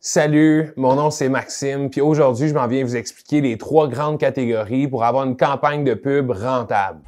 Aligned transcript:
Salut, 0.00 0.72
mon 0.76 0.94
nom 0.94 1.10
c'est 1.10 1.28
Maxime, 1.28 1.90
puis 1.90 2.00
aujourd'hui 2.00 2.46
je 2.46 2.54
m'en 2.54 2.68
viens 2.68 2.84
vous 2.84 2.94
expliquer 2.94 3.40
les 3.40 3.58
trois 3.58 3.88
grandes 3.88 4.16
catégories 4.16 4.86
pour 4.86 5.02
avoir 5.02 5.24
une 5.24 5.36
campagne 5.36 5.82
de 5.82 5.94
pub 5.94 6.30
rentable. 6.30 7.00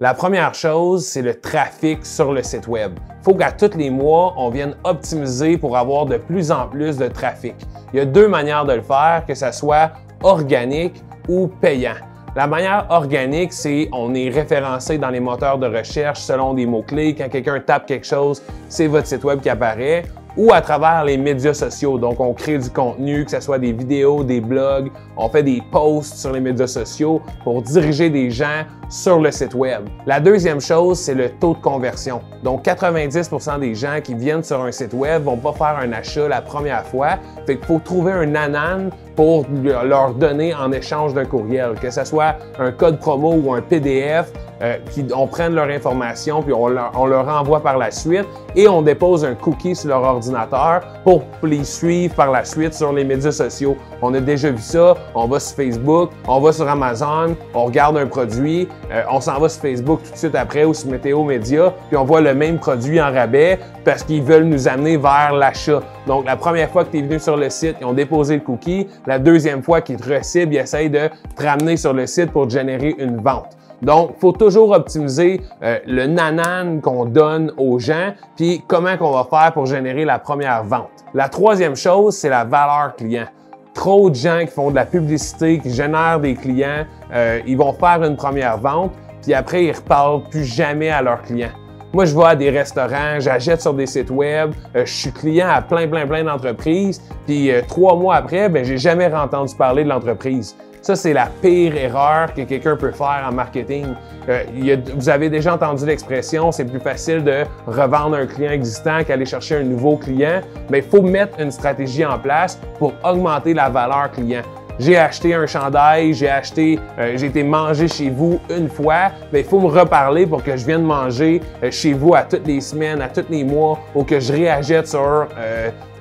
La 0.00 0.12
première 0.12 0.52
chose, 0.52 1.06
c'est 1.06 1.22
le 1.22 1.40
trafic 1.40 2.04
sur 2.04 2.34
le 2.34 2.42
site 2.42 2.68
web. 2.68 2.92
Il 3.08 3.24
faut 3.24 3.34
qu'à 3.34 3.52
tous 3.52 3.78
les 3.78 3.88
mois, 3.88 4.34
on 4.36 4.50
vienne 4.50 4.76
optimiser 4.84 5.56
pour 5.56 5.78
avoir 5.78 6.04
de 6.04 6.18
plus 6.18 6.52
en 6.52 6.68
plus 6.68 6.98
de 6.98 7.08
trafic. 7.08 7.54
Il 7.94 7.96
y 7.96 8.00
a 8.00 8.04
deux 8.04 8.28
manières 8.28 8.66
de 8.66 8.74
le 8.74 8.82
faire, 8.82 9.24
que 9.26 9.34
ce 9.34 9.50
soit 9.50 9.92
organique 10.22 11.02
ou 11.26 11.48
payant. 11.48 12.09
La 12.36 12.46
manière 12.46 12.86
organique, 12.90 13.52
c'est 13.52 13.88
on 13.92 14.14
est 14.14 14.28
référencé 14.28 14.98
dans 14.98 15.10
les 15.10 15.18
moteurs 15.18 15.58
de 15.58 15.66
recherche 15.66 16.20
selon 16.20 16.54
des 16.54 16.64
mots-clés. 16.64 17.16
Quand 17.16 17.28
quelqu'un 17.28 17.58
tape 17.58 17.86
quelque 17.86 18.06
chose, 18.06 18.40
c'est 18.68 18.86
votre 18.86 19.08
site 19.08 19.24
web 19.24 19.40
qui 19.40 19.48
apparaît 19.48 20.04
ou 20.36 20.52
à 20.52 20.60
travers 20.60 21.04
les 21.04 21.16
médias 21.16 21.54
sociaux. 21.54 21.98
Donc, 21.98 22.20
on 22.20 22.32
crée 22.32 22.58
du 22.58 22.70
contenu, 22.70 23.24
que 23.24 23.30
ce 23.30 23.40
soit 23.40 23.58
des 23.58 23.72
vidéos, 23.72 24.24
des 24.24 24.40
blogs, 24.40 24.90
on 25.16 25.28
fait 25.28 25.42
des 25.42 25.62
posts 25.70 26.16
sur 26.16 26.32
les 26.32 26.40
médias 26.40 26.66
sociaux 26.66 27.20
pour 27.44 27.62
diriger 27.62 28.10
des 28.10 28.30
gens 28.30 28.64
sur 28.88 29.20
le 29.20 29.30
site 29.30 29.54
web. 29.54 29.88
La 30.06 30.20
deuxième 30.20 30.60
chose, 30.60 30.98
c'est 30.98 31.14
le 31.14 31.30
taux 31.30 31.54
de 31.54 31.60
conversion. 31.60 32.20
Donc, 32.42 32.64
90% 32.64 33.60
des 33.60 33.74
gens 33.74 34.00
qui 34.02 34.14
viennent 34.14 34.42
sur 34.42 34.62
un 34.62 34.72
site 34.72 34.94
web 34.94 35.22
vont 35.22 35.36
pas 35.36 35.52
faire 35.52 35.78
un 35.80 35.92
achat 35.92 36.28
la 36.28 36.42
première 36.42 36.84
fois. 36.86 37.18
Fait 37.46 37.56
qu'il 37.56 37.66
faut 37.66 37.78
trouver 37.78 38.12
un 38.12 38.34
anan 38.34 38.90
pour 39.16 39.46
leur 39.50 40.14
donner 40.14 40.54
en 40.54 40.72
échange 40.72 41.14
d'un 41.14 41.26
courriel, 41.26 41.74
que 41.80 41.90
ce 41.90 42.04
soit 42.04 42.36
un 42.58 42.72
code 42.72 42.98
promo 42.98 43.34
ou 43.34 43.52
un 43.52 43.60
PDF, 43.60 44.32
euh, 44.62 44.76
qui, 44.90 45.04
on 45.14 45.26
prenne 45.26 45.54
leur 45.54 45.68
information 45.68 46.42
puis 46.42 46.52
on 46.52 46.68
leur, 46.68 46.92
on 46.94 47.06
leur 47.06 47.26
envoie 47.28 47.60
par 47.60 47.78
la 47.78 47.90
suite 47.90 48.26
et 48.54 48.68
on 48.68 48.82
dépose 48.82 49.24
un 49.24 49.34
cookie 49.34 49.74
sur 49.74 49.88
leur 49.88 50.02
ordinateur 50.02 50.82
pour 51.04 51.22
les 51.42 51.64
suivre 51.64 52.14
par 52.14 52.30
la 52.30 52.44
suite 52.44 52.74
sur 52.74 52.92
les 52.92 53.04
médias 53.04 53.32
sociaux. 53.32 53.76
On 54.02 54.12
a 54.14 54.20
déjà 54.20 54.50
vu 54.50 54.60
ça, 54.60 54.94
on 55.14 55.26
va 55.26 55.40
sur 55.40 55.56
Facebook, 55.56 56.10
on 56.26 56.40
va 56.40 56.52
sur 56.52 56.68
Amazon, 56.68 57.36
on 57.54 57.64
regarde 57.64 57.96
un 57.96 58.06
produit, 58.06 58.68
euh, 58.90 59.02
on 59.10 59.20
s'en 59.20 59.38
va 59.38 59.48
sur 59.48 59.62
Facebook 59.62 60.02
tout 60.04 60.12
de 60.12 60.16
suite 60.16 60.34
après 60.34 60.64
ou 60.64 60.74
sur 60.74 60.90
Météo 60.90 61.24
Média, 61.24 61.72
puis 61.88 61.96
on 61.96 62.04
voit 62.04 62.20
le 62.20 62.34
même 62.34 62.58
produit 62.58 63.00
en 63.00 63.12
rabais 63.12 63.58
parce 63.84 64.02
qu'ils 64.02 64.22
veulent 64.22 64.44
nous 64.44 64.68
amener 64.68 64.96
vers 64.96 65.32
l'achat. 65.32 65.80
Donc, 66.06 66.26
la 66.26 66.36
première 66.36 66.70
fois 66.70 66.84
que 66.84 66.90
tu 66.90 66.98
es 66.98 67.02
venu 67.02 67.18
sur 67.18 67.36
le 67.36 67.50
site, 67.50 67.76
ils 67.80 67.86
ont 67.86 67.92
déposé 67.92 68.34
le 68.34 68.40
cookie. 68.40 68.86
La 69.06 69.18
deuxième 69.18 69.62
fois 69.62 69.80
qu'ils 69.80 69.96
te 69.96 70.12
reciblent, 70.12 70.54
ils 70.54 70.58
essayent 70.58 70.90
de 70.90 71.08
te 71.36 71.42
ramener 71.42 71.76
sur 71.76 71.92
le 71.92 72.06
site 72.06 72.30
pour 72.30 72.48
générer 72.48 72.94
une 72.98 73.18
vente. 73.22 73.56
Donc, 73.82 74.16
faut 74.18 74.32
toujours 74.32 74.72
optimiser 74.72 75.40
euh, 75.62 75.78
le 75.86 76.06
nanan 76.06 76.80
qu'on 76.80 77.06
donne 77.06 77.52
aux 77.56 77.78
gens, 77.78 78.12
puis 78.36 78.62
comment 78.66 78.96
qu'on 78.98 79.12
va 79.12 79.24
faire 79.24 79.52
pour 79.52 79.66
générer 79.66 80.04
la 80.04 80.18
première 80.18 80.64
vente. 80.64 80.90
La 81.14 81.28
troisième 81.28 81.76
chose, 81.76 82.14
c'est 82.14 82.28
la 82.28 82.44
valeur 82.44 82.94
client. 82.96 83.26
Trop 83.72 84.10
de 84.10 84.14
gens 84.14 84.40
qui 84.40 84.48
font 84.52 84.70
de 84.70 84.74
la 84.74 84.84
publicité, 84.84 85.58
qui 85.60 85.72
génèrent 85.72 86.20
des 86.20 86.34
clients, 86.34 86.84
euh, 87.12 87.40
ils 87.46 87.56
vont 87.56 87.72
faire 87.72 88.02
une 88.04 88.16
première 88.16 88.58
vente, 88.58 88.92
puis 89.22 89.32
après, 89.32 89.64
ils 89.64 89.72
reparlent 89.72 90.24
plus 90.28 90.44
jamais 90.44 90.90
à 90.90 91.00
leurs 91.00 91.22
clients. 91.22 91.52
Moi, 91.92 92.04
je 92.04 92.14
vais 92.14 92.24
à 92.24 92.36
des 92.36 92.50
restaurants, 92.50 93.18
j'achète 93.18 93.62
sur 93.62 93.74
des 93.74 93.86
sites 93.86 94.10
web, 94.10 94.52
euh, 94.76 94.84
je 94.84 94.92
suis 94.92 95.12
client 95.12 95.48
à 95.48 95.62
plein, 95.62 95.88
plein, 95.88 96.06
plein 96.06 96.22
d'entreprises, 96.22 97.00
puis 97.26 97.50
trois 97.66 97.96
mois 97.96 98.16
après, 98.16 98.48
ben, 98.48 98.64
j'ai 98.64 98.78
jamais 98.78 99.12
entendu 99.12 99.54
parler 99.56 99.84
de 99.84 99.88
l'entreprise. 99.88 100.54
Ça, 100.82 100.96
c'est 100.96 101.12
la 101.12 101.26
pire 101.42 101.76
erreur 101.76 102.32
que 102.32 102.42
quelqu'un 102.42 102.76
peut 102.76 102.92
faire 102.92 103.26
en 103.28 103.32
marketing. 103.32 103.86
Euh, 104.28 104.76
vous 104.96 105.08
avez 105.08 105.28
déjà 105.28 105.54
entendu 105.54 105.84
l'expression, 105.84 106.52
c'est 106.52 106.64
plus 106.64 106.80
facile 106.80 107.22
de 107.22 107.44
revendre 107.66 108.16
un 108.16 108.26
client 108.26 108.52
existant 108.52 109.04
qu'aller 109.04 109.26
chercher 109.26 109.56
un 109.56 109.64
nouveau 109.64 109.96
client. 109.96 110.40
Mais 110.70 110.78
il 110.78 110.84
faut 110.84 111.02
mettre 111.02 111.38
une 111.38 111.50
stratégie 111.50 112.04
en 112.04 112.18
place 112.18 112.58
pour 112.78 112.94
augmenter 113.04 113.52
la 113.52 113.68
valeur 113.68 114.10
client 114.10 114.42
j'ai 114.80 114.96
acheté 114.96 115.34
un 115.34 115.46
chandail, 115.46 116.14
j'ai 116.14 116.30
acheté, 116.30 116.78
euh, 116.98 117.12
j'ai 117.14 117.26
été 117.26 117.42
manger 117.42 117.86
chez 117.86 118.08
vous 118.08 118.40
une 118.48 118.68
fois, 118.68 119.10
mais 119.30 119.40
il 119.40 119.46
faut 119.46 119.60
me 119.60 119.66
reparler 119.66 120.26
pour 120.26 120.42
que 120.42 120.56
je 120.56 120.64
vienne 120.64 120.84
manger 120.84 121.42
euh, 121.62 121.70
chez 121.70 121.92
vous 121.92 122.14
à 122.14 122.22
toutes 122.22 122.46
les 122.46 122.62
semaines, 122.62 123.02
à 123.02 123.08
tous 123.08 123.26
les 123.28 123.44
mois, 123.44 123.78
ou 123.94 124.04
que 124.04 124.18
je 124.18 124.32
réagisse 124.32 124.90
sur 124.90 125.26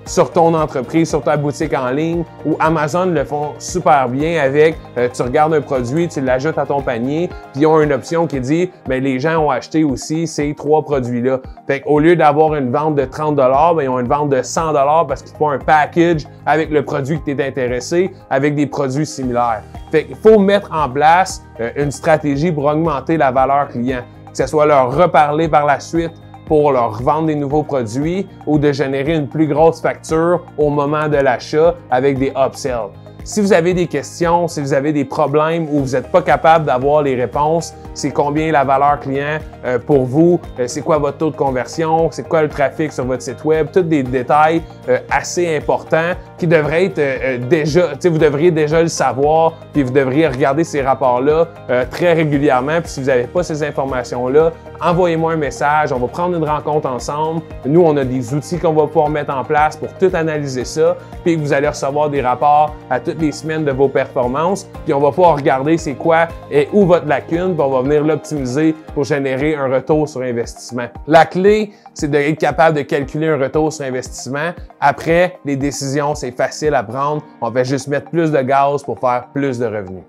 sur 0.10 0.32
ton 0.32 0.56
entreprise, 0.56 1.08
sur 1.08 1.22
ta 1.22 1.38
boutique 1.38 1.74
en 1.74 1.92
ligne, 1.92 2.24
ou 2.44 2.56
Amazon 2.60 3.06
le 3.06 3.24
font 3.24 3.54
super 3.60 4.10
bien 4.10 4.42
avec, 4.42 4.76
euh, 4.98 5.08
tu 5.14 5.22
regardes 5.22 5.54
un 5.54 5.62
produit, 5.62 6.08
tu 6.08 6.20
l'ajoutes 6.20 6.58
à 6.58 6.66
ton 6.66 6.82
panier, 6.82 7.30
puis 7.54 7.62
ils 7.62 7.68
ont 7.68 7.80
une 7.80 7.94
option 7.94 8.26
qui 8.26 8.40
dit, 8.40 8.72
mais 8.88 9.00
ben, 9.00 9.04
les 9.04 9.20
gens 9.20 9.38
ont 9.38 9.52
acheté 9.52 9.84
aussi 9.84 10.26
ces 10.26 10.56
trois 10.56 10.82
produits-là. 10.82 11.40
Fait 11.68 11.82
qu'au 11.82 12.00
lieu 12.00 12.16
d'avoir 12.16 12.56
une 12.56 12.72
vente 12.72 12.96
de 12.96 13.06
30 13.06 13.36
ben, 13.36 13.82
ils 13.82 13.90
ont 13.90 14.00
une 14.00 14.08
vente 14.08 14.30
de 14.30 14.42
100 14.42 14.74
parce 15.08 15.22
qu'ils 15.22 15.38
font 15.38 15.52
un 15.52 15.60
package 15.60 16.26
avec 16.48 16.72
le 16.72 16.84
produit 16.84 17.20
que 17.20 17.26
tu 17.26 17.40
es 17.40 17.48
intéressé, 17.48 18.12
avec 18.32 18.56
des 18.56 18.66
produits 18.66 19.06
similaires. 19.06 19.62
Fait 19.92 20.06
qu'il 20.06 20.16
faut 20.16 20.40
mettre 20.40 20.72
en 20.74 20.90
place 20.90 21.44
euh, 21.60 21.70
une 21.76 21.92
stratégie 21.92 22.52
pour 22.52 22.66
augmenter 22.66 23.16
la 23.16 23.30
valeur 23.30 23.68
client, 23.68 24.02
que 24.32 24.38
ce 24.38 24.48
soit 24.48 24.66
leur 24.66 24.96
reparler 24.96 25.48
par 25.48 25.68
la 25.68 25.80
suite, 25.80 26.12
pour 26.50 26.74
leur 26.74 27.02
vendre 27.02 27.28
des 27.28 27.36
nouveaux 27.36 27.64
produits 27.64 28.28
ou 28.46 28.58
de 28.58 28.74
générer 28.74 29.14
une 29.14 29.28
plus 29.30 29.48
grosse 29.48 29.80
facture 29.80 30.42
au 30.58 30.70
moment 30.70 31.08
de 31.08 31.18
l'achat 31.18 31.76
avec 31.92 32.20
des 32.20 32.34
upsells. 32.36 32.90
Si 33.26 33.42
vous 33.42 33.54
avez 33.54 33.76
des 33.76 33.86
questions, 33.86 34.48
si 34.48 34.60
vous 34.60 34.74
avez 34.74 34.92
des 34.92 35.06
problèmes 35.06 35.68
ou 35.70 35.82
vous 35.82 35.92
n'êtes 35.92 36.10
pas 36.10 36.24
capable 36.24 36.66
d'avoir 36.66 37.04
les 37.04 37.16
réponses, 37.16 37.76
c'est 37.94 38.12
combien 38.12 38.52
la 38.52 38.64
valeur 38.64 39.00
client 39.00 39.38
euh, 39.66 39.78
pour 39.78 40.06
vous, 40.06 40.40
euh, 40.60 40.66
c'est 40.68 40.82
quoi 40.82 40.98
votre 40.98 41.18
taux 41.18 41.30
de 41.30 41.36
conversion, 41.36 42.10
c'est 42.12 42.28
quoi 42.28 42.42
le 42.42 42.48
trafic 42.48 42.92
sur 42.92 43.06
votre 43.06 43.22
site 43.22 43.44
web, 43.44 43.68
tous 43.72 43.82
des 43.82 44.04
détails 44.04 44.64
euh, 44.88 44.98
assez 45.12 45.56
importants 45.56 46.14
qui 46.40 46.48
devraient 46.48 46.86
être 46.86 47.48
déjà, 47.50 47.90
vous 48.04 48.18
devriez 48.18 48.52
déjà 48.52 48.82
le 48.82 48.88
savoir, 48.88 49.54
puis 49.74 49.84
vous 49.84 49.92
devriez 49.92 50.28
regarder 50.28 50.64
ces 50.64 50.82
rapports-là 50.82 51.50
très 51.92 52.14
régulièrement. 52.14 52.80
Puis 52.82 52.92
si 52.92 53.00
vous 53.02 53.08
n'avez 53.08 53.26
pas 53.26 53.44
ces 53.44 53.62
informations-là, 53.62 54.54
envoyez-moi 54.82 55.34
un 55.34 55.38
message, 55.38 55.92
on 55.92 56.00
va 56.00 56.08
prendre 56.08 56.36
une 56.38 56.44
rencontre 56.44 56.88
ensemble. 56.88 57.42
Nous, 57.66 57.82
on 57.82 57.96
a 57.98 58.04
des 58.04 58.34
outils 58.34 58.60
qu'on 58.60 58.74
va 58.74 58.88
pouvoir 58.88 59.10
mettre 59.10 59.34
en 59.34 59.44
place 59.44 59.78
pour 59.78 59.90
tout 59.94 60.10
analyser 60.14 60.66
ça, 60.66 60.98
puis 61.24 61.36
vous 61.36 61.54
allez 61.54 61.68
recevoir 61.68 62.10
des 62.10 62.22
rapports 62.22 62.76
à 62.90 63.00
toutes 63.00 63.22
les 63.22 63.32
semaines 63.32 63.66
de 63.66 63.72
vos 63.72 63.90
performances, 63.90 64.68
puis 64.86 64.94
on 64.94 65.00
va 65.00 65.10
pouvoir 65.10 65.36
regarder 65.36 65.78
c'est 65.78 65.96
quoi 65.96 66.28
et 66.52 66.68
où 66.74 66.86
votre 66.86 67.08
lacune, 67.08 67.54
puis 67.54 67.64
on 67.64 67.70
va 67.70 67.82
venir 67.82 68.04
l'optimiser 68.04 68.76
pour 68.94 69.04
générer 69.04 69.56
un 69.56 69.68
retour 69.68 70.08
sur 70.08 70.22
investissement. 70.22 70.88
La 71.08 71.26
clé, 71.26 71.72
c'est 71.94 72.10
d'être 72.10 72.40
capable 72.40 72.78
de 72.78 72.84
calculer 72.84 73.28
un 73.28 73.38
retour 73.38 73.74
sur 73.74 73.86
investissement. 73.86 74.52
Après, 74.80 75.40
les 75.46 75.56
décisions, 75.56 76.16
c'est 76.16 76.32
facile 76.32 76.74
à 76.74 76.84
prendre. 76.84 77.22
On 77.42 77.50
va 77.50 77.64
juste 77.64 77.88
mettre 77.88 78.10
plus 78.10 78.32
de 78.32 78.42
gaz 78.42 78.84
pour 78.84 79.00
faire 79.00 79.28
plus 79.34 79.60
de 79.60 79.66
revenus. 79.66 80.04